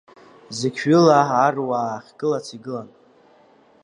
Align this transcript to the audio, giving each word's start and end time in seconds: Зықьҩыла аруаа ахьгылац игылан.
Зықьҩыла 0.57 1.19
аруаа 1.45 1.91
ахьгылац 1.97 2.47
игылан. 2.55 2.89